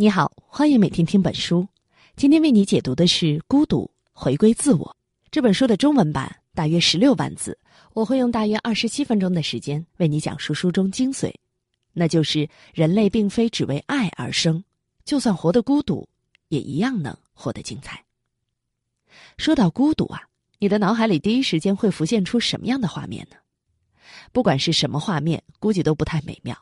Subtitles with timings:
[0.00, 1.68] 你好，欢迎每天听本书。
[2.16, 4.86] 今天为你解读的是《孤独回归自我》
[5.30, 7.58] 这本书的中文版，大约十六万字。
[7.92, 11.34] 我会用大约二十七分钟的时间为你讲述书中精髓，
[11.92, 14.64] 那就是人类并非只为爱而生，
[15.04, 16.08] 就算活得孤独，
[16.48, 18.02] 也一样能活得精彩。
[19.36, 20.22] 说到孤独啊，
[20.60, 23.36] 你的脑海里第一时间会浮现出什么样的画面呢？
[24.32, 26.56] 不管是什么画面，估计都不太美妙。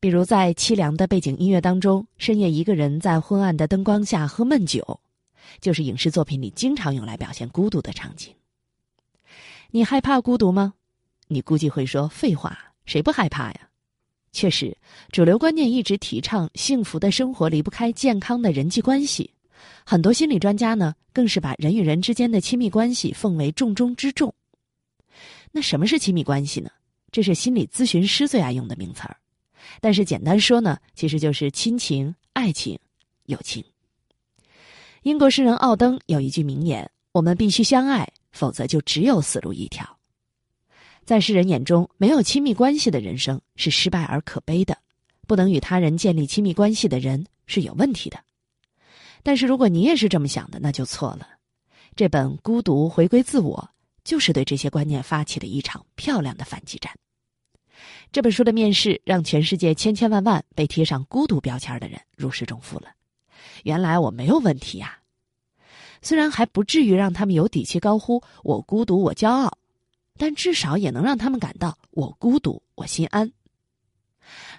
[0.00, 5.00] 比如在凄凉的背景音乐当中，深夜一个人在昏暗的灯光下喝闷酒，
[5.60, 8.34] 就是影视作品里经常用来表现孤独的场景。
[9.70, 10.74] 你害怕孤独吗？
[11.28, 13.68] 你估计会说废话，谁不害怕呀？
[14.32, 14.76] 确实，
[15.10, 19.32] 主流观念一直提倡幸福的生活离不开健康的人际关系，
[19.84, 24.34] 很多心理专家呢更是把人与人之间的亲密关系奉为重中之重。
[25.52, 26.70] 那什么是亲密关系呢？
[27.12, 29.16] 这是心理咨询师最爱用的名词儿。
[29.80, 32.78] 但是简单说呢，其实就是亲情、爱情、
[33.26, 33.64] 友情。
[35.02, 39.98] 英国诗人奥登有一句名言：“我们必须相爱，否则就只有死路一条。”
[41.06, 44.76] 在诗人眼中，没有亲密关系的人生是失败而可悲的，
[45.26, 48.20] 不能与他人建立亲密关系的人是有问题的。
[49.22, 51.26] 但是如果你也是这么想的，那就错了。
[51.96, 53.56] 这本《孤独回归自我》
[54.04, 56.94] 就是对这些观念发起的一场漂亮的反击战。
[58.12, 62.88] 这本书的面世，让全世界千千万万被贴上孤独标签的人如释重负了。
[63.64, 64.98] 原来我没有问题呀，
[66.02, 69.58] 虽然还不至于让他们有底气高呼“我孤独，我骄傲”，
[70.18, 73.30] 但至少也能让他们感到“我孤独，我心安”。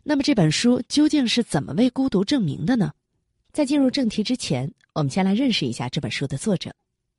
[0.04, 2.92] 那么这本书究竟是怎么为孤独证明的呢？
[3.52, 6.74] 在进入正题之前，我们先来认识一下这本书的作者。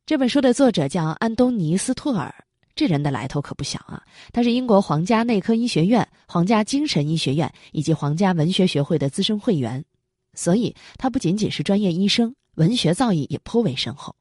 [0.07, 2.42] 这本书的作者叫安东尼·斯托尔。
[2.75, 4.03] 这人的来头可不小啊！
[4.33, 9.85] 他是英国皇家内科医学院、皇家精神医学院以及皇家文学学会的资深会员，
[10.35, 14.17] 所以他不仅仅是专业医生，文学造诣也颇为深厚，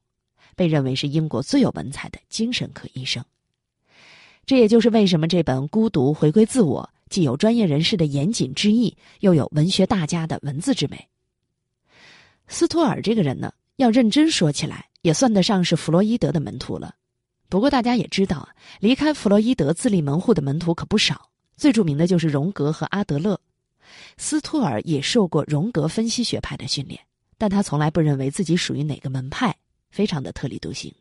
[0.56, 3.24] 被认为是英国最有文采的精神科医生。
[4.46, 11.08] 这也就是为什么这本《孤独回归自我》既有专业人士的严谨之意，又有文学大家的文字之美。
[12.48, 16.94] 斯托尔这个人呢，要认真说起来，也算得上是弗洛伊德的门徒了。
[17.52, 18.48] 不过大家也知道，
[18.80, 23.38] 离开弗洛伊德自立门户的门徒可不少，最著名的就是荣格和阿德勒。
[24.16, 26.98] 斯托尔也受过荣格分析学派的训练，
[27.38, 29.54] 但他从来不认为自己属于哪个门派，
[29.90, 30.96] 非常的特立独行。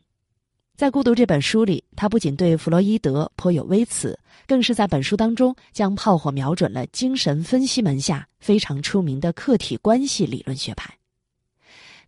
[0.75, 10.93] 在《孤独》这本书里，他不仅对弗洛伊德颇有微词，更是在本书当中将炮火瞄准了精神分析门下非常出名的客体关系理论学派。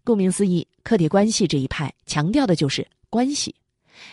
[0.03, 3.55] 顾名思义，客体关系这一派强调的就是关系。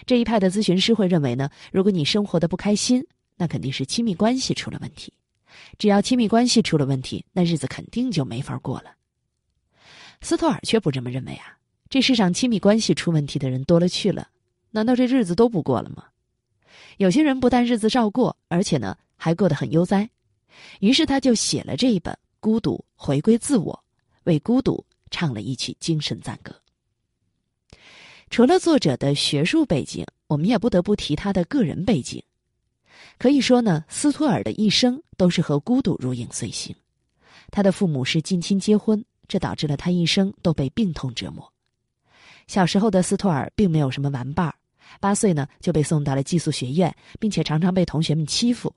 [0.07, 3.05] 这一派的咨询师会认为呢，如果你生活的不开心，
[3.37, 5.13] 那肯定是亲密关系出了问题。
[5.79, 8.95] 只要亲密关系出了问题，那日子肯定就没法过了。
[10.21, 11.59] 斯托尔却不这么认为啊，
[11.89, 14.29] 这世上亲密关系出问题的人多了去了，
[14.71, 16.05] 难道这日子都不过了吗？
[16.99, 20.09] 有些人不但日子照过，而且呢还过得很悠哉。
[20.81, 23.73] 于是他就写了这一本《孤独回归自我》，
[24.25, 26.55] 为孤独唱了一曲精神赞歌。
[28.31, 32.23] 除了作者的学术背景，我们也不得不提他的个人背景。
[33.19, 36.75] 可以说呢，斯托尔的一生都是和孤独如影随形。
[37.51, 41.53] 他的父母是近亲结婚，这导致了他一生都被病痛折磨。
[42.47, 44.55] 小时候的斯托尔并没有什么玩伴儿，
[45.01, 48.73] 八岁呢就被送到了寄宿学院，并且常常被同学们欺负。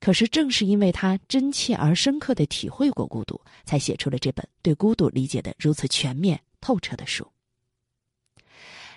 [0.00, 7.26] 可是正是因为他真切而深刻的体会过孤独，才写出了这本对孤独理解的如此全面透彻的书。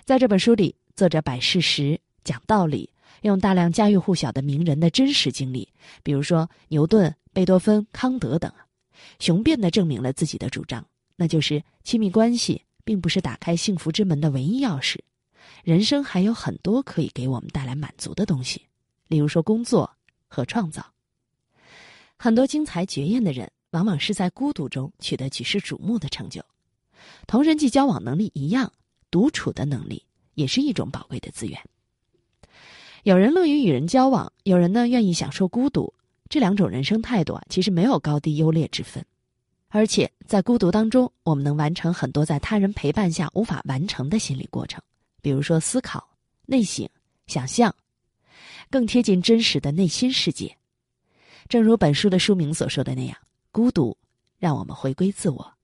[0.06, 2.88] 在这本书里，作者摆事实、讲道理，
[3.22, 5.68] 用大量家喻户晓的名人的真实经历，
[6.04, 8.48] 比如说牛顿、贝多芬、康德等，
[9.18, 10.86] 雄辩地证明了自己的主张，
[11.16, 14.96] 那就是亲密关系并不是打开幸福之门的唯一钥匙，
[15.64, 18.62] 人生还有很多可以给我们带来满足的东西，
[19.08, 19.90] 例如说工作
[20.28, 20.86] 和创造。
[22.16, 26.40] 很多精彩绝艳的人，往往是在孤独中取得举世瞩目的成就，
[27.26, 28.72] 同人际交往能力一样。
[29.16, 30.04] 独处的能力
[30.34, 31.58] 也是一种宝贵的资源。
[33.02, 35.90] 有人乐于与人交往，有人呢愿意享受孤独。
[36.28, 39.02] 这两种人生态度啊，其实没有高低优劣之分。
[39.68, 44.82] 而且在孤独当中，我们能完成很多在他人陪伴下无法完成的心理过程，
[45.22, 46.06] 比如说思考、
[46.44, 46.86] 内省、
[47.26, 47.74] 想象，
[48.68, 50.54] 更贴近真实的内心世界。
[51.48, 53.16] 正如本书的书名所说的那样，
[53.50, 53.96] 孤独
[54.36, 55.55] 让我们回归自我。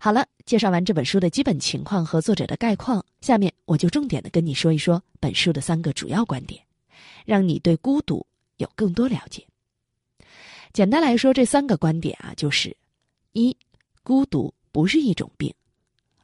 [0.00, 6.62] 好了，介绍完这本书的基本情况和作者的概况，下面我就重点的跟你说一说本书的三个主要观点，
[7.24, 8.24] 让你对孤独
[8.58, 9.44] 有更多了解。
[10.72, 12.76] 简单来说，这三个观点啊，就是：
[13.32, 13.56] 一、
[14.04, 15.52] 孤独不是一种病；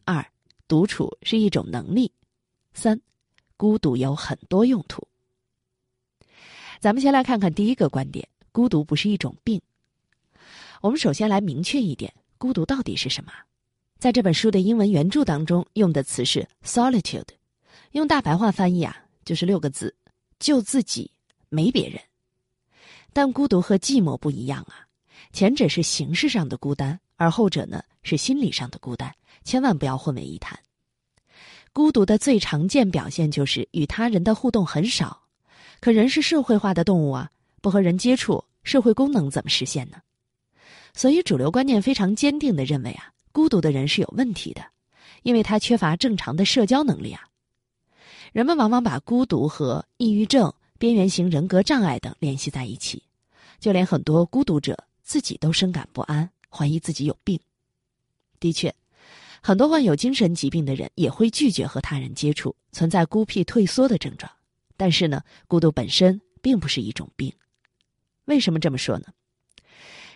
[0.05, 0.25] 二，
[0.69, 2.07] 独处是一种能力；
[2.75, 3.01] 三，
[3.57, 5.05] 孤独有很多用途。
[6.79, 9.61] 咱们先来看看第一个观点：孤独不是一种病。
[10.81, 13.33] 我们首先来明确一点，孤独到底是什么？
[14.05, 17.25] 在这本书的英文原著当中，用的词是 solitude，
[17.93, 19.95] 用大白话翻译啊，就是六个字：
[20.39, 21.11] 就自己，
[21.49, 21.99] 没别人。
[23.15, 24.85] 但孤独和寂寞不一样啊，
[25.33, 29.11] 前者是形式上的孤单，而后者呢是心理上的孤单，
[29.43, 30.61] 千万不要混为一谈。
[31.73, 35.23] 孤独的最常见表现就是与他人的互动很少，
[35.81, 37.31] 可人是社会化的动物啊，
[37.63, 39.97] 不和人接触，社会功能怎么实现呢？
[40.93, 43.14] 所以主流观念非常坚定的认为啊。
[43.35, 44.65] 孤独的人是有问题的，
[45.25, 47.27] 因为他缺乏正常的社交能力啊。
[48.33, 53.03] 人们往往把孤独和抑郁症、边缘型人格障碍等联系在一起，
[53.59, 57.41] 就连很多孤独者自己都深感不安，怀疑自己有病。
[58.39, 58.73] 的确，
[59.43, 64.31] 很多患有精神疾病的人也会拒绝和他人接触，存在孤僻退缩的症状。
[64.77, 67.33] 但是呢，孤独本身并不是一种病。
[68.27, 69.07] 为什么这么说呢？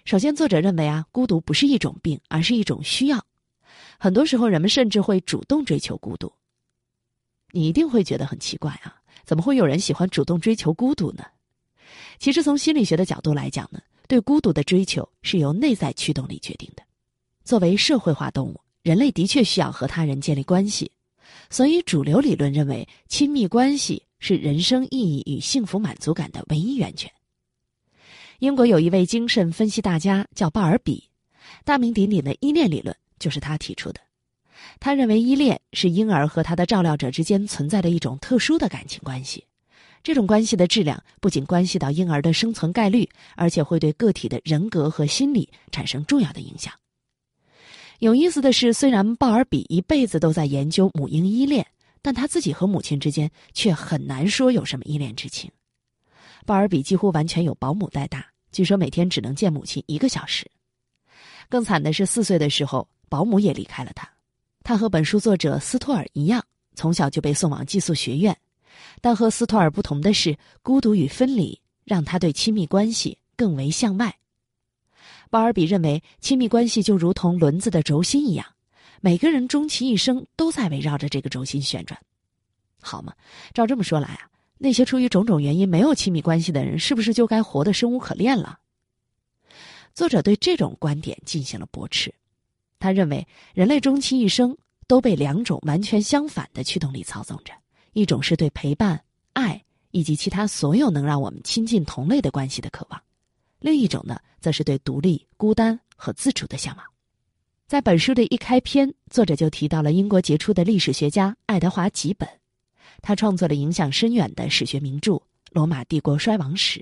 [0.04, 3.24] 首先，作者认为啊，孤独不是一种病，而是一种需要。
[3.98, 6.32] 很多时候，人们甚至会主动追求孤独。
[7.50, 11.24] 你一定会觉得很奇怪啊，怎么会有人喜欢主动追求孤独呢？
[12.18, 16.82] 其实，从心理学的角度来讲呢，对孤独的追求是由内在驱动力决定的。
[17.44, 20.90] 作为社会化动物，人类的确需要和他人建立关系，
[21.50, 27.10] 所以主流理论认为，亲密关系是人生意义与幸福满足感的唯一源泉。
[28.38, 31.10] 英国有一位精神分析大家叫鲍尔比，
[31.64, 34.00] 大名鼎鼎的依恋理论就是他提出的。
[34.78, 39.44] 他认为依恋是婴儿和他的照料者之间存在的一种特殊的感情关系，
[40.04, 46.72] 这种关系的质量不仅关系到婴儿的生存概率，而且会对个体的人格和心理产生重要的影响。
[47.98, 51.66] 有意思的是，虽然鲍尔比一辈子都在研究母婴依恋，
[52.00, 55.50] 但他自己和母亲之间却很难说有什么依恋之情。
[56.48, 60.50] 鲍尔比几乎完全由保姆带大，据说每天只能见母亲一个小时。
[61.46, 64.08] 更惨的是，四岁的时候，保姆也离开了他。
[64.64, 66.42] 他和本书作者斯托尔一样，
[66.74, 68.34] 从小就被送往寄宿学院。
[69.02, 74.16] 但和斯托尔不同的是，孤独与分离让他对亲密关系更为向外。
[75.28, 78.46] 鲍尔比认为，亲密关系就如同轮子的轴心一样，
[79.02, 82.00] 每个人终其一生都在围绕着这个轴心旋转。
[82.80, 83.12] 好嘛，
[83.52, 84.30] 照这么说来啊。
[84.58, 88.58] 那些出于种种原因没有亲密关系的人，是不是就该活得生无可恋了？
[89.94, 92.12] 作者对这种观点进行了驳斥。
[92.78, 94.56] 他认为，人类终其一生
[94.86, 97.52] 都被两种完全相反的驱动力操纵着：
[97.92, 99.02] 一种是对陪伴、
[99.32, 103.00] 爱以及其他所有能让我们亲近同类的关系的渴望；
[103.60, 106.84] 另一种呢，则是对独立、孤单和自主的向往。
[107.66, 112.28] 在本书的一开篇，作者就提到了英国杰出的历史学家爱德华·吉本。
[113.00, 115.12] 他创作了影响深远的史学名著
[115.50, 116.80] 《罗马帝国衰亡史》。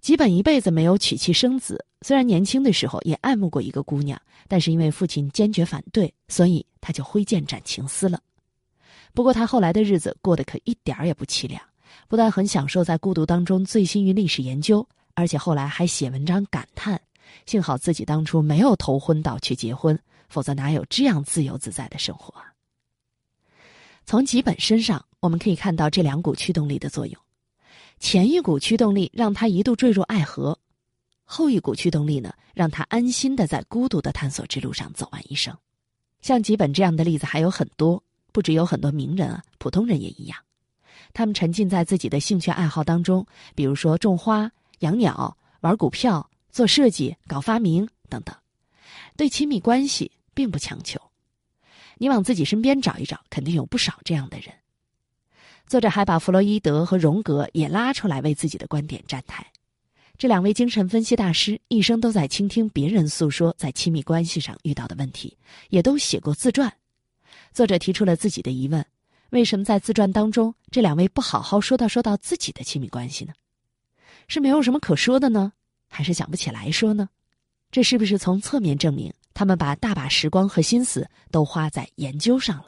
[0.00, 8.20] 吉本一辈子没有娶妻生子，虽然年轻的时候也爱慕过一个姑娘，但是因为父亲坚决反对，所以他就挥剑斩情丝了。
[9.14, 11.62] 不过他后来的日子过得可一点儿也不凄凉，
[12.08, 14.84] 不但很享受在孤独当中醉心于历史研究，
[15.14, 17.00] 而且后来还写文章感叹：
[17.46, 19.96] 幸好自己当初没有头昏倒去结婚，
[20.28, 22.51] 否则哪有这样自由自在的生活啊！
[24.04, 27.16] 从吉本身上，我们可以看到这两股驱动力的作用。
[27.98, 30.58] 前一股驱动力让他一度坠入爱河，
[31.24, 35.56] 后一股驱动力呢，让他安心的在孤独的探索之路上走完一生。
[36.20, 40.38] 像吉本这样的例子还有很多，不只有很多名人啊，普通人也一样。
[41.14, 48.34] 他们沉浸在自己的兴趣爱好当中，比如说种花、养鸟、玩股票、做设计、搞发明等等，
[49.16, 51.00] 对亲密关系并不强求。
[52.02, 54.52] 你往自己身边找一找，肯定有不少这样的人。
[55.68, 59.46] 作者还把弗洛伊德和荣格也拉出来为自己的观点站台。
[60.18, 65.36] 这两位精神分析大师一生都在倾听别人诉说在亲密关系上遇到的问题，
[65.68, 66.74] 也都写过自传。
[67.52, 68.84] 作者提出了自己的疑问：
[69.30, 73.32] 为什么在自传当中，这两位不好好说道说到自己的亲密关系呢？
[74.26, 75.52] 是没有什么可说的呢，
[75.88, 77.08] 还是想不起来说呢？
[77.72, 79.12] 这是不是从侧面证明？
[79.32, 82.66] 他们把大把时光和心思都花在研究上了。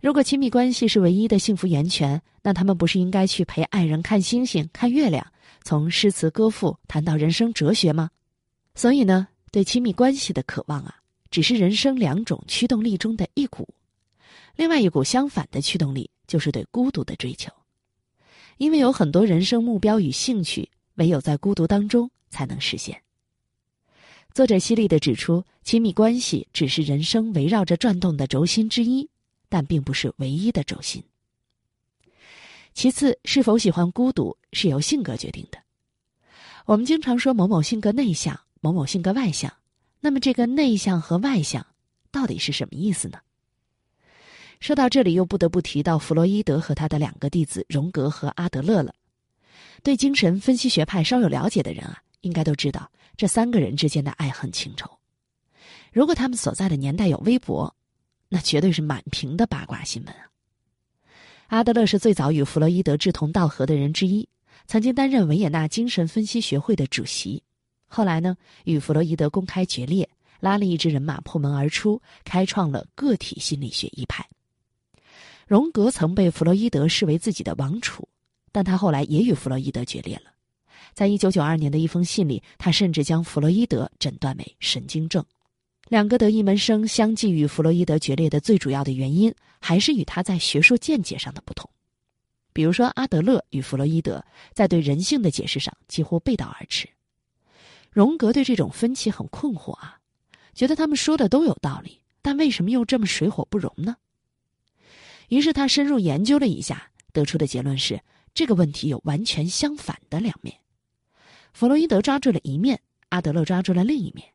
[0.00, 5.24] 如果亲密关系是唯一的幸福源泉，那他们不是应该去陪爱人看星星、看月亮，
[5.62, 8.10] 从诗词歌赋谈到人生哲学吗？
[8.74, 10.96] 所以呢，对亲密关系的渴望啊，
[11.30, 13.68] 只是人生两种驱动力中的一股。
[14.56, 17.52] 另外一股相反的驱动力就是对孤独的追求，
[18.56, 23.00] 因为有很多人生目标与兴趣，唯有在孤独当中才能实现。
[24.32, 29.08] 作者犀利地指出，亲密关系只是人生围绕着转动的轴心之一，
[29.48, 31.02] 但并不是唯一的轴心。
[32.72, 35.58] 其次，是否喜欢孤独是由性格决定的。
[36.66, 39.52] 我们经常说某某性格内向，某某性格外向，
[40.00, 41.66] 那么这个内向和外向
[42.12, 43.18] 到底是什么意思呢？
[44.60, 48.94] 说到这里，又不得不提到弗洛伊德和他的两个弟子荣格和阿德勒了。
[49.82, 52.88] 对精神分析学派稍有了解的人啊，应该都知道。
[53.18, 54.88] 这三个人之间的爱恨情仇，
[55.92, 57.74] 如果他们所在的年代有微博，
[58.28, 60.30] 那绝对是满屏的八卦新闻啊。
[61.48, 64.28] 阿德勒是最早与弗洛伊德志同道合的人之一，
[64.68, 67.42] 曾经担任维也纳精神分析学会的主席，
[67.88, 70.08] 后来呢与弗洛伊德公开决裂，
[70.38, 74.24] 拉了一支人马破门而出，开创了个体心理学一派。
[75.48, 78.08] 荣格曾被弗洛伊德视为自己的王储，
[78.52, 80.30] 但他后来也与弗洛伊德决裂了。
[80.98, 85.24] 在一九九二年的一封信里，他甚至将弗洛伊德诊断为神经症。
[85.86, 91.70] 两个得意门生相继与弗洛伊德决裂的最主要的原因，还是与他在学术见解上的不同。
[92.52, 96.88] 比如说，阿德勒与弗洛伊德在对人性的解释上几乎背道而驰。
[97.92, 100.00] 荣格对这种分歧很困惑啊，
[100.52, 103.94] 觉得他们说的都有道理，但为什么又这么水火不容呢？
[105.28, 108.00] 于是他深入研究了一下，得出的结论是
[108.34, 110.52] 这个问题有完全相反的两面。
[111.52, 114.28] 弗洛伊德抓住了一面，阿德勒抓住了另一面。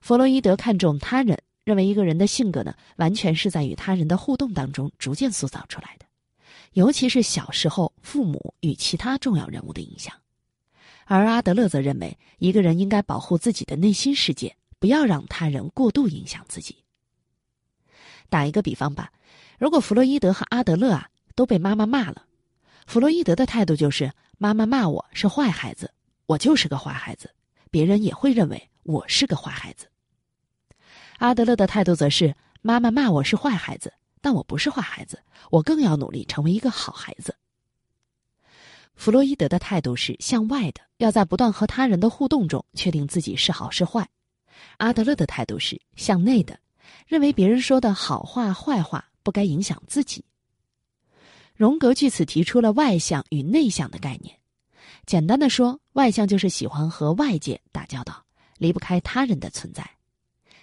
[0.00, 6.06] 弗洛伊德看重他人，认为一个人的性格呢，完全是在与他人的互动当中逐渐塑造出来的，
[6.72, 10.14] 尤其是小时候父母与其他重要人物的影响。
[11.04, 16.76] 而阿德勒则认为，一个人应该保护自己的内心世界，不要让他人过度影响自己。
[18.28, 19.12] 打一个比方吧，
[19.58, 22.24] 如果弗洛伊德和阿德勒啊都被妈妈骂了，
[22.86, 25.92] 弗洛伊德的态度就是妈妈骂我是坏孩子。
[26.30, 27.28] 我就是个坏孩子，
[27.72, 29.88] 别人也会认为我是个坏孩子。
[31.18, 35.20] 阿德勒的态度则是：妈妈骂我是坏孩子，但我不是坏孩子，
[35.50, 37.36] 我更要努力成为一个好孩子。
[38.94, 44.04] 弗洛伊德的态度是向外的，要在不断和他人的互动中确定自己是好是坏；
[44.76, 46.60] 阿德勒的态度是向内的，
[47.08, 50.24] 认为别人说的好话坏话不该影响自己。
[51.56, 54.39] 荣格据此提出了外向与内向的概念。
[55.10, 58.24] 简单的说，外向就是喜欢和外界打交道，
[58.58, 59.82] 离不开他人的存在；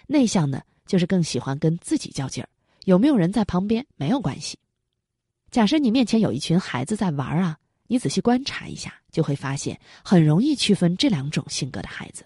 [0.06, 2.48] 内向呢，就是更喜欢跟自己较劲儿，
[2.86, 4.58] 有没有人在旁边没有关系。
[5.50, 12.24] 假设你面前有一群孩子在玩啊，你仔细观察一下，就会发现很容易区分这两种性格的孩子。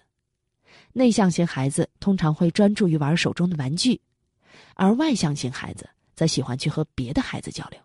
[0.93, 3.99] 内向型孩子通常会专注于玩手中的玩具，
[4.75, 7.77] 而外向型孩子则喜欢去和别的孩子交流。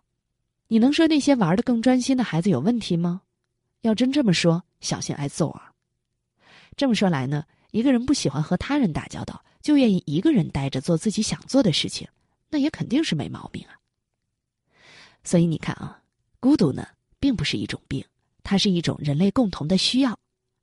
[0.69, 3.23] 你能说那些玩的更专心的孩子有问题吗？
[3.81, 5.71] 要真这么说，小心挨揍啊！
[6.75, 12.07] 这么说来呢，一个人不喜欢和他人打交道，就愿意一个人待着做自己想做的事情，
[12.49, 13.79] 那也肯定是没毛病啊。
[15.23, 16.01] 所以你看啊，
[16.39, 16.87] 孤独呢，
[17.19, 18.03] 并不是一种病，
[18.43, 20.17] 它是一种人类共同的需要，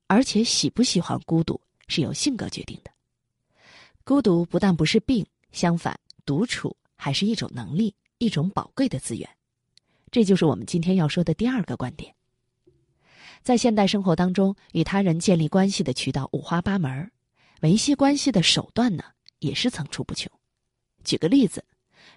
[0.07, 2.91] 而且喜不喜欢孤独是由性格决定的。
[4.05, 9.29] 孤独不但不是病，相反，独处还是一种能力，一种宝贵的资源。
[10.11, 12.15] 这就是我们今天要说的第二个观点。
[13.47, 17.09] 在现代生活当中，与他人建立关系的渠道五花八门，
[17.61, 19.05] 维系关系的手段呢
[19.39, 20.29] 也是层出不穷。
[21.05, 21.65] 举个例子，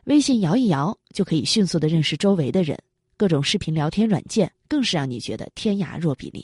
[0.05, 2.75] 微信摇一摇就可以迅速的认识周围的人，
[3.15, 6.43] 各种视频聊天软件更是让你觉得天涯若比邻。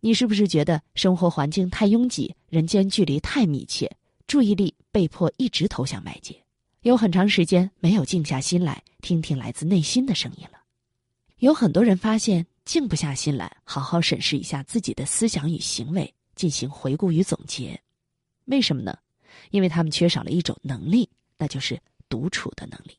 [0.00, 3.90] 你是不是觉得生活环境太拥挤，人间距离太密切，
[4.28, 6.40] 注意力被迫一直投向外界，
[6.82, 10.60] 有很长时间没有静下心来听听来自内心的声音了？
[11.38, 12.46] 有很多人发现。
[12.68, 17.80] 静不下心来，好好审视一下自己的思想与行为，进行回顾与总结。
[18.44, 18.94] 为什么呢？
[19.52, 21.08] 因为他们缺少了一种能力，
[21.38, 22.94] 那就是独处的能力。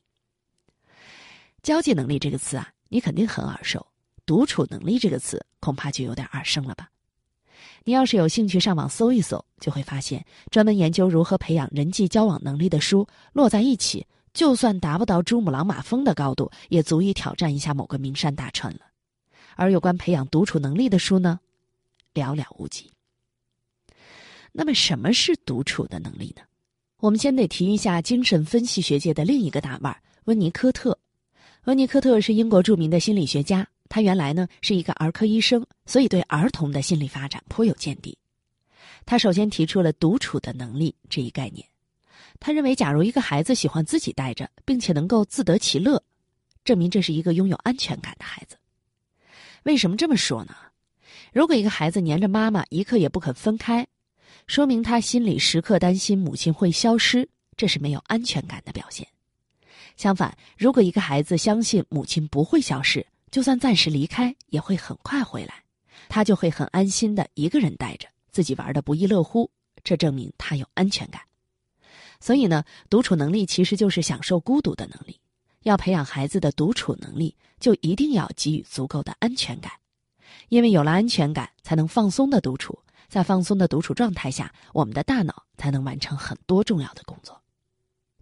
[1.62, 3.86] 交际能力这个词啊，你肯定很耳熟。
[4.26, 6.90] 独处能力这个词，恐怕就有点耳生了吧？
[7.84, 18.80] 你要是有兴趣上网搜一搜，就会发现，专门研究如何培养人际交往能力的书摞在一起，就算达不到珠穆朗玛峰的高度，也足以挑战一下某个名山大川了。
[19.56, 21.40] 而有关培养独处能力的书呢，
[22.14, 22.90] 寥寥无几。
[24.52, 26.42] 那么，什么是独处的能力呢？
[26.98, 30.98] 我们先得提一下精神分析学界的另一个大腕温尼科特。
[31.64, 38.16] 温尼科特是英国著名的心理学家，他原来呢是一个儿科医生，所以对儿童的心理发展颇有见地。
[39.06, 41.66] 他首先提出了独处的能力这一概念。
[42.38, 46.02] 他认为，假如一个孩子喜欢自己待着，并且能够自得其乐，
[46.64, 48.56] 证明这是一个拥有安全感的孩子。
[49.64, 50.54] 为什么这么说呢？
[51.32, 53.86] 如果一个孩子黏着妈妈，一刻也不肯分开，
[54.46, 59.06] 说明他心里时刻担心母亲会消失，这是没有安全感的表现。
[59.96, 65.62] 相反，如果一个孩子相信母亲不会消失，就算暂时离开也会很快回来，
[66.08, 69.50] 他就会很安心的一个人待着，自己玩的不亦乐乎。
[69.84, 71.20] 这证明他有安全感。
[72.18, 75.19] 所以呢，独处能力其实就是享受孤独的能力。
[75.62, 79.72] 要培养孩子的独处能力，就一定要给予足够的安全感，
[80.48, 82.78] 因为有了安全感，才能放松的独处。
[83.08, 87.40] 在放松的独处状态下，我们的大脑才能完成很多重要的工作。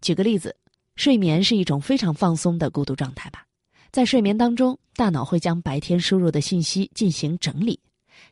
[0.01, 0.57] 举个例子，
[0.97, 3.47] 睡眠是一种非常放松的孤独状态吧。
[3.91, 7.79] 在睡眠当中，大脑会将白天输入的信息进行整理，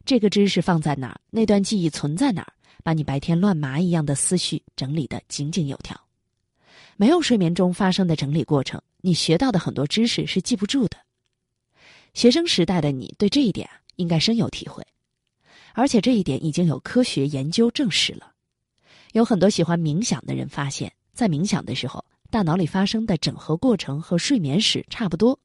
[0.04, 5.94] 这个知识放在哪儿，那段记忆存在哪儿，把你白天乱麻一样的思绪整理得井井有条。
[6.96, 10.96] 没有睡眠中发生的整理过程，你学到的很多知识是记不住的。
[12.12, 14.84] 学生时代的你对这一点应该深有体会。
[15.74, 18.32] 而且这一点已经有科学研究证实了，
[19.12, 25.38] 有很多喜欢冥想的人发现，在冥想的时候，大脑里发生的整合过程和睡眠时差不多。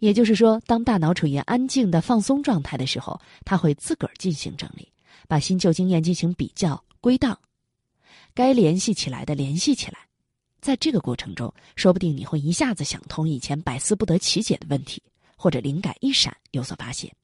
[0.00, 4.92] 也就是说，当大脑处于安静的放松状态的时候，它会自个儿进行整理，
[5.26, 7.38] 把新旧经验进行比较归档，
[8.34, 10.03] 该联系起来的联系起来。
[10.64, 15.02] 在这个过程中，说不定你会一下子想通以前百思不得其解的问题，
[15.36, 17.14] 或者灵感一闪有所发现。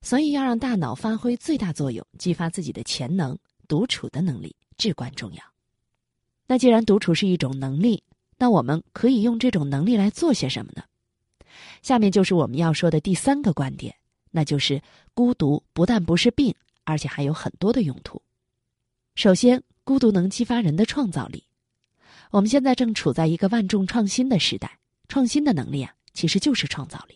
[0.00, 5.42] 所以，要让大脑发挥最大作用，激发自己的潜能，独处的能力至关重要。
[6.46, 8.00] 那既然独处是一种能力，
[8.36, 10.84] 那我们可以用这种能力来做些什么呢？
[11.82, 13.92] 下面就是我们要说的第三个观点，
[14.30, 14.80] 那就是
[15.14, 16.54] 孤独不但不是病，
[16.84, 18.22] 而且还有很多的用途。
[19.16, 21.42] 首先，孤独能激发人的创造力。
[22.30, 27.14] 我们现在正处在一个万众创新的时代，创新的能力啊，其实就是创造力。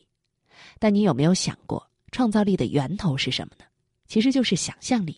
[0.79, 1.89] 但你有没有想过？
[2.11, 3.65] 创造力的源头是什么呢？
[4.07, 5.13] 其实就是想象力。《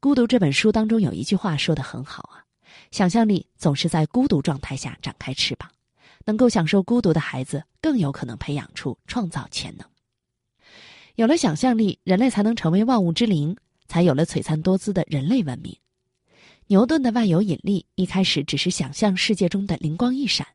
[0.00, 2.44] 孤独》这本书当中有一句话说的很好啊
[2.90, 5.70] ：“想象力总是在孤独状态下展开翅膀，
[6.24, 9.86] 能够享受孤独的孩子更有可能培养出创造潜能。
[11.16, 13.54] 有了想象力，人类才能成为万物之灵，
[13.88, 15.76] 才有了璀璨多姿的人类文明。
[16.70, 20.46] 牛顿的万有引力一开始只是想象世界中的灵光一闪。”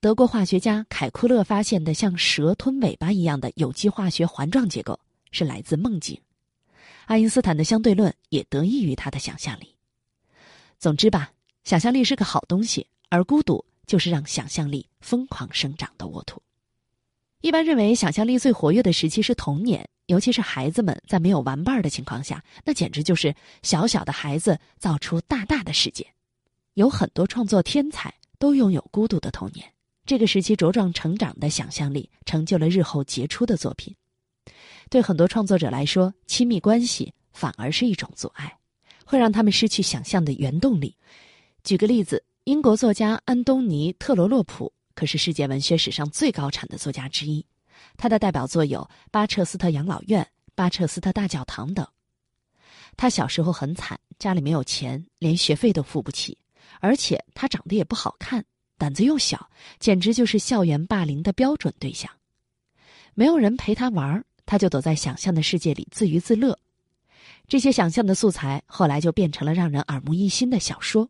[0.00, 4.98] 德国化学家凯库勒发现的像蛇吞尾巴一样的有机化学环状结构
[5.32, 6.18] 是来自梦境。
[7.04, 9.74] 爱因斯坦的相对论也得益于他的想象力。
[10.78, 11.30] 总之吧，
[11.62, 16.40] 想象力是个好东西，而孤独就是让想象力疯狂生长的沃土。
[17.40, 26.06] 一般认为，想象力最活跃的时期是童年，尤其是孩子们在没有玩伴的情况下，那简直就是小小的孩子造出大大的世界。
[26.74, 29.66] 有很多创作天才都拥有孤独的童年。
[30.04, 33.94] 这个时期茁壮成长的想象力，成就了日后杰出的作品。
[34.90, 38.58] 对很多创作者来说，亲密关系反而是一种阻碍，
[39.06, 40.94] 会让他们失去想象的原动力。
[41.64, 47.42] 举个例子，英国作家安东尼·特罗洛普可是世界文学史上最高产的作家之一，
[47.96, 50.22] 他的代表作有《巴彻斯特养老院》
[50.54, 51.88] 《巴彻斯特大教堂》等。
[52.98, 56.36] 他小时候很惨，家里没有钱，连学费都付不起，
[56.80, 58.44] 而且他长得也不好看。
[58.76, 62.12] 胆子又小，简直就是校园霸凌的标准对象。
[63.14, 66.58] 没有人陪他玩他就躲在想象的世界里自娱自乐。
[67.48, 71.08] 这些想象的素材后来就变成了让人耳目一新的小说。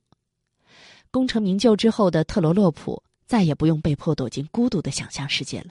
[1.10, 5.66] 功成名就之后的特罗洛普再也不用被迫躲进孤独的想象世界了。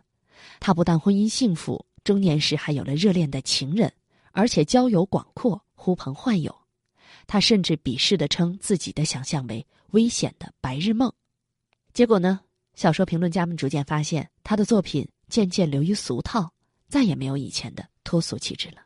[0.62, 3.92] 他不但婚姻幸福，中年时还有了热恋的情人，
[4.32, 6.58] 而且交友广阔，呼朋唤友。
[7.28, 11.12] 他甚至鄙视的称自己的想象为危险的白日梦。
[11.92, 12.40] 结果呢？
[12.76, 16.50] 小说评论家们逐渐发现，他的作品渐渐流于俗套，
[16.88, 18.78] 再也没有以前的脱俗气质了。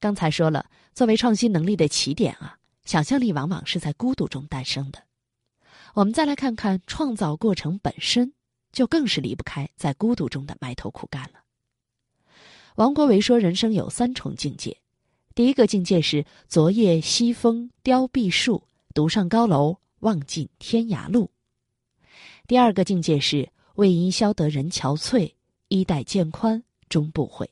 [0.00, 5.00] 刚才说了，作为创新能力的起点啊，想象力往往是在孤独中诞生的。
[5.96, 8.34] 我们再来看看创造过程本身，
[8.70, 11.42] 就更是离不开在孤独中的埋头苦干了。
[12.74, 14.76] 王国维说，人生有三重境界，
[15.34, 21.30] 第一个境界是昨夜西风凋碧树，独上高楼，望尽天涯路。
[22.46, 25.32] 第二个境界是为伊消得人憔悴，
[25.68, 27.50] 衣带渐宽终不悔。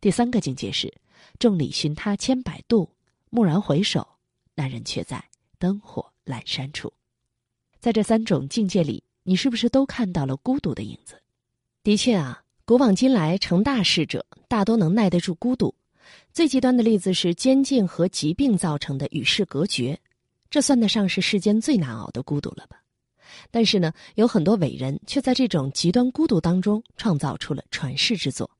[0.00, 0.90] 第三个境界是
[1.38, 2.88] 众里寻他千百度，
[3.28, 4.08] 蓦然回首，
[4.54, 5.22] 那人却在
[5.58, 6.90] 灯火阑珊处。
[7.80, 11.14] 在这三种境界里，你是不是都看到了孤独的影子？
[11.82, 15.74] 的确啊，古往今来成大事者大多能耐得住孤独。
[16.30, 19.98] 最极端的例子是监禁和疾病造成的与世隔绝，
[20.50, 22.76] 这算得上是世间最难熬的孤独了吧？
[23.50, 28.50] 但是呢，有很多伟人却在这种极端孤独当中创造出了传世之作，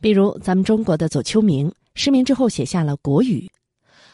[0.00, 3.40] 比如咱们中国的左丘明，失明之后写下了《国语》；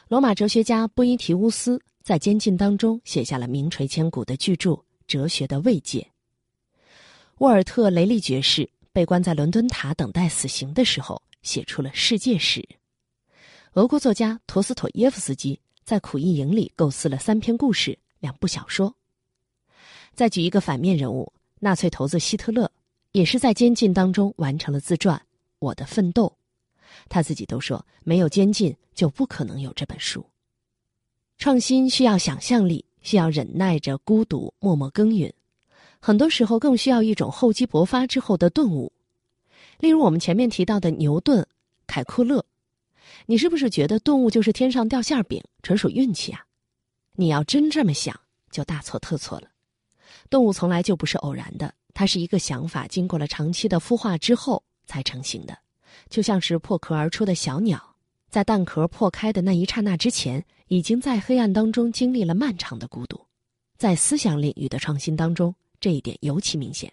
[0.08, 4.72] 罗马哲学家波伊提乌斯在监禁当中写下了名垂千古的巨著
[5.06, 6.00] 《哲学的慰藉》。
[7.38, 12.62] 沃尔特·雷利爵士被关在伦敦塔等待死刑的时候，写出了世界史。
[13.72, 18.94] 俄国作家陀思妥耶夫斯基在苦役营里构思了三篇故事、两部小说。
[20.12, 22.70] 再举一个反面人物，纳粹头子希特勒，
[23.12, 25.16] 也是在监禁当中完成了自传
[25.58, 26.26] 《我的奋斗》。
[27.08, 30.22] 他自己都说，没有监禁就不可能有这本书。
[31.38, 35.32] 创新需要想象力，需要忍耐着孤独，默默耕耘。
[36.00, 38.92] 很多时候更需要一种厚积薄发之后的顿悟，
[39.78, 41.46] 例如我们前面提到的牛顿、
[41.86, 42.44] 凯库勒，
[43.26, 46.44] 你是不是觉得顿悟就是天上掉馅饼，纯属运气啊？
[47.16, 48.18] 你要真这么想，
[48.50, 49.48] 就大错特错了。
[50.28, 55.56] 顿悟从来就不是偶然的，它是一个想法经过了长期的孵化之后才成型的，
[56.08, 57.93] 就像是破壳而出的小鸟，
[58.34, 63.24] 在蛋壳破开的那一刹那之前，已经在黑暗当中经历了漫长的孤独，
[63.78, 65.54] 在思想领域的创新当中。
[65.78, 66.92] 这一点尤其明显，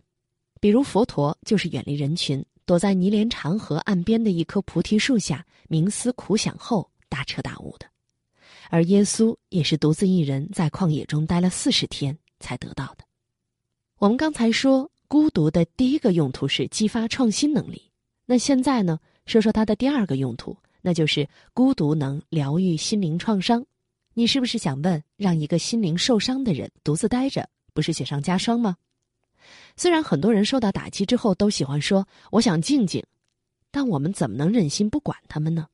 [0.60, 7.88] 比如佛陀就是远离人群，躲在尼连长河岸边的一棵菩提树下冥思苦想后大彻大悟的；
[8.70, 13.04] 而耶稣也是独自一人在旷野中待了四十天才得到的。
[13.98, 17.90] 我们刚才说，孤独的第一个用途是激发创新能力，
[18.28, 23.66] 那现在呢，说说它的第二个用途，那就是孤独能疗愈心灵创伤。
[24.14, 27.48] 你是不是想问，让一个心灵受伤的人独自待着？
[27.74, 28.76] 不是雪上加霜吗？
[29.78, 33.04] 虽然很多人受到打击之后都喜欢说“我想静静”，
[33.72, 35.68] 但我们怎么能忍心不管他们呢？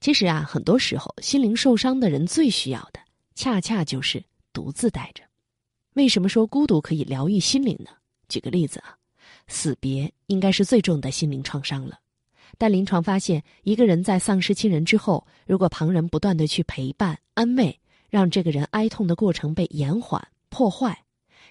[0.00, 3.00] 其实啊，很多时候心灵受伤的人最需要的，
[3.34, 5.24] 恰恰就是独自待着。
[5.94, 7.90] 为什么说孤独可以疗愈心灵呢？
[8.28, 8.96] 举个例子啊，
[9.46, 11.98] 死别应该是最重的心灵创伤了，
[12.56, 20.26] 但临床发现，一个人在丧失亲人之后，如果旁人不断的去陪伴、安慰，让这个人哀痛的过程被延缓。
[20.48, 21.04] 破坏，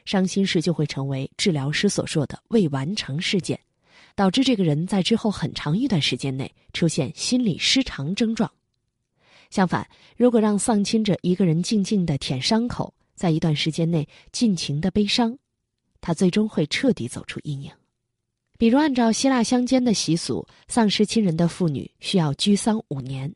[0.06, 3.60] 伤心事就会成为治疗师所说的未完成事件，
[4.16, 8.52] 导致这个人在之后很长一段时间内出现心理失常症状。
[9.52, 15.38] 相反，如果让丧亲者一个人静静的舔伤口，在一段时间内尽情的悲伤，
[16.02, 17.72] 他最终会彻底走出阴影。
[18.58, 23.32] 比如，按照希腊乡间的习俗，丧失亲人的妇女需要居丧五年，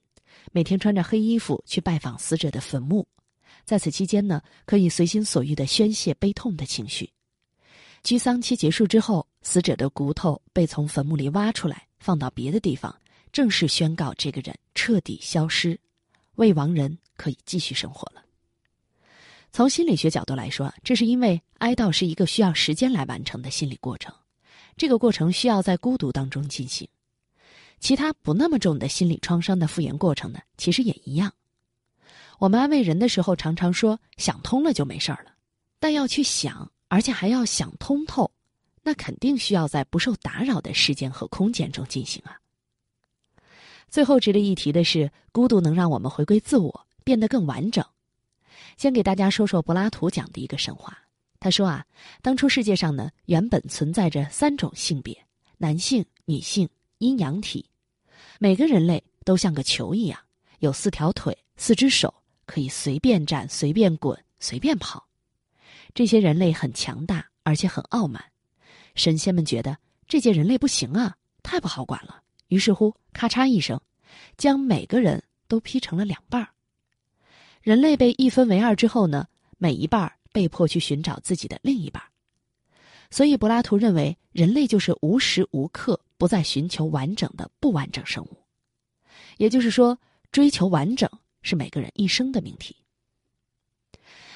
[0.52, 3.08] 每天穿着黑衣服去拜访死者的坟墓。
[3.64, 7.10] 在此期间呢，可以随心所欲的宣泄悲痛的情绪。
[8.04, 12.94] 居丧期结束之后，死者的骨头被从坟墓里挖出来，放到别的地方，
[13.32, 15.80] 正式宣告这个人彻底消失，
[16.36, 18.24] 未亡人可以继续生活了。
[19.52, 24.12] 从心理学角度来说，这是因为哀悼是一个需要时间来完成的心理过程，
[24.82, 26.90] 这个过程需要在孤独当中进行。
[27.80, 31.32] 其他不那么重的心理创伤的复原过程呢，其实也一样。
[32.40, 35.34] 我们安慰人的时候，常常说想通了就没事儿了，
[35.80, 38.32] 但要去想，而且还要想通透，
[38.82, 42.42] 那肯定需要在不受打扰的时间和空间中进行啊。
[43.88, 47.86] 最后值得一提的是，孤独能让我们回归自我，变得更完整。
[48.78, 50.98] 先给大家说说柏拉图讲的一个神话。
[51.42, 51.86] 他说啊，
[52.22, 55.22] 当初世界上呢，原本存在着三种性别：
[55.58, 57.66] 男性、女性、阴阳体，
[58.40, 60.18] 每个人类都像个球一样，
[60.60, 62.14] 有四条腿、四只手。
[62.48, 65.08] 可以随便站、随便滚、随便跑，
[65.94, 68.22] 这些人类很强大，而且很傲慢。
[68.94, 72.22] 神仙们觉得这届人类不行啊，太不好管了。
[72.50, 73.80] 于是乎，咔嚓一声，
[74.36, 76.50] 将每个人都劈成了两半儿。
[77.62, 79.26] 人类被一分为二之后呢，
[79.58, 82.02] 每一半被迫去寻找自己的另一半。
[83.10, 88.38] 所以，柏拉图认为，人类就是无时无刻不在寻求完整的不完整生物。
[89.38, 89.98] 也就是说，
[90.32, 91.10] 追求完整。
[91.44, 92.76] 是每个人一生的命题。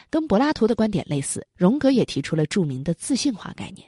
[0.09, 3.87] 跟柏拉图的观点类似，荣格也提出了著名的自信化概念。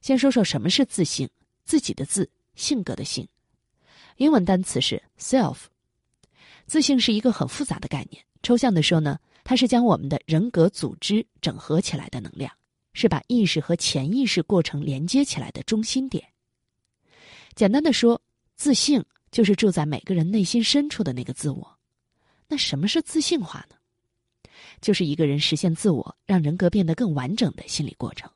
[0.00, 1.30] 先说说什么是自信，
[1.64, 3.28] 自己的自，性格的性，
[4.16, 5.66] 英文单词是 self。
[6.66, 12.52] 自信是一个很复杂的概念，抽象的说呢，它是将我们的人格组织整合起来的能量，
[12.92, 16.24] 是把意识和潜意识过程连接起来的中心点。
[17.54, 18.20] 简单的说，
[18.56, 21.78] 自信就是住在每个人内心深处的那个自我。
[22.48, 23.76] 那什么是自信化呢？
[24.80, 28.30] 就是一个人实现自我，让人格变得更完整的心理过程。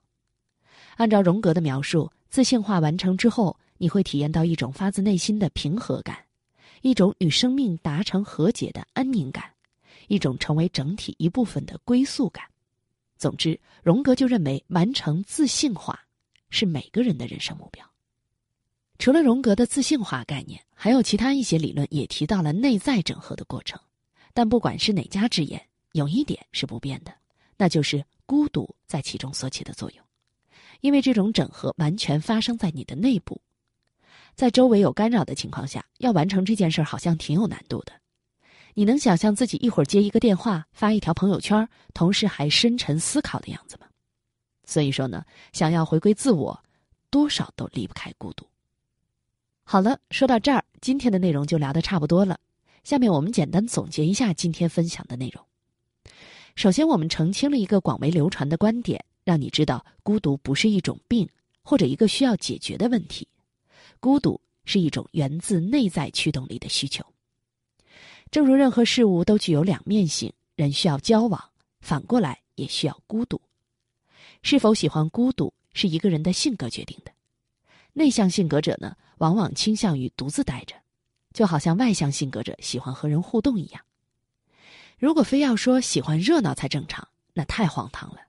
[0.96, 6.18] 按照荣格的描述，自信化完成之后，你会体验到一种发自内心的平和感，
[6.82, 9.44] 一种与生命达成和解的安宁感，
[10.08, 12.44] 一种成为整体一部分的归宿感。
[13.16, 15.98] 总之，荣格就认为完成自信化
[16.50, 17.84] 是每个人的人生目标。
[18.98, 23.80] 除了荣格的自信化概念，还有其他一些理论也提到了内在整合的过程。
[24.32, 27.14] 但不管是哪家之言，有一点是不变的，
[27.56, 30.04] 那就是孤独在其中所起的作用。
[30.82, 33.40] 因为这种整合完全发生在你的内部，
[34.34, 37.92] 在周围有干扰的情况下，要完成这件事好像挺有难度的。
[38.78, 43.86] 你能想象自己一会儿接一个电话、发一条朋友圈，同时还深沉思考的样子吗？
[44.66, 46.62] 所以说呢，想要回归自我，
[47.08, 48.46] 多少都离不开孤独。
[49.64, 52.38] 好了，说到这儿，今天的内容就聊得差不多了。
[52.84, 55.42] 下面我们简单总结一下今天分享的内容。
[56.54, 61.26] 首先，我们澄清了一个广为流传的观点，让你知道孤独不是一种病
[61.62, 63.26] 或者一个需要解决的问题，
[64.00, 67.02] 孤独是一种源自内在驱动力的需求。
[68.30, 71.42] 正如任何事物都具有两面性，人需要交往，
[71.80, 73.40] 反过来也需要孤独。
[74.42, 77.12] 是否喜欢孤独，是一个人的性格决定的。
[77.92, 80.74] 内向性格者呢，往往倾向于独自待着，
[81.32, 83.82] 就好像外向性格者喜欢和人互动一样。
[84.98, 88.20] 如果非要说喜欢热闹才正常，那太荒唐了。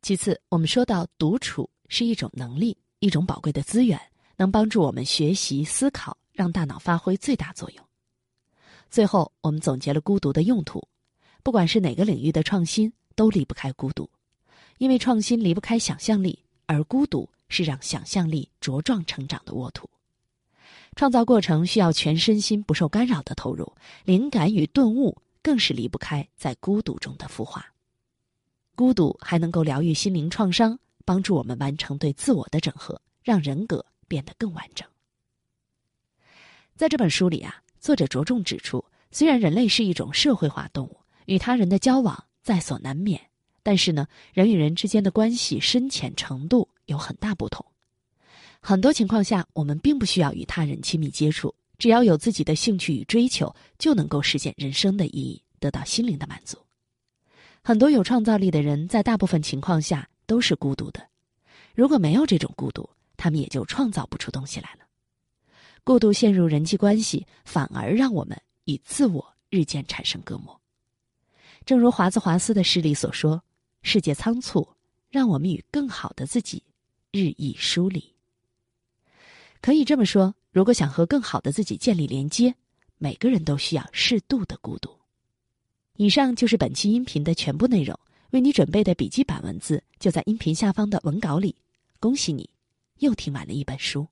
[0.00, 4.00] 其次，我们说到独处是一种能力，一种宝贵的资源，
[4.36, 7.87] 能帮助我们学习、思考，让大脑发挥最大作用。
[8.90, 10.82] 最后，我们总结了孤独的用途，
[11.42, 14.08] 不管是哪个领域的创新，都离不开孤独，
[14.78, 19.88] 因为创新离不开想象力，而孤独是让想象力茁壮成长的沃土。
[20.96, 23.70] 创造过程需要全身心不受干扰的投入，
[24.04, 27.66] 灵感与顿悟更是离不开在孤独中的孵化。
[28.74, 34.88] 孤独还能够疗愈心灵创伤，帮助我们完成对自我的整合，让人格变得更完整。
[36.74, 37.62] 在这本书里啊。
[37.80, 43.20] 作者着重指出，虽然人类是一种社会化动物，与他人的交往在所难免，
[43.62, 47.64] 但是呢，人与人之间的关系深浅程度有很大不同。
[48.60, 56.58] 很多情况下，我们并不需要与他人亲密接触，只要有自己的兴趣与追求，就能够实现人生的意义，得到心灵的满足。
[57.62, 61.06] 很多有创造力的人，在大部分情况下都是孤独的。
[61.74, 64.87] 如果没有这种孤独，他们也就创造不出东西来了。
[65.88, 70.60] 过度陷入人际关系，反而让我们与自我日渐产生隔膜。
[71.64, 73.42] 正如华兹华斯的诗里所说
[73.80, 74.68] ：“世界仓促，
[75.08, 76.62] 让我们与更好的自己
[77.10, 78.04] 日益疏离。”
[79.62, 82.54] 可以这么说，如果想和更好的自己建立连接，
[82.98, 84.94] 每个人都需要适度的孤独。
[85.96, 87.98] 以上就是本期音频的全部内容。
[88.32, 91.56] 为你准备的笔记版文字就在音频下方的文稿里。
[91.98, 92.50] 恭喜你，
[92.98, 94.06] 又听完了一本书。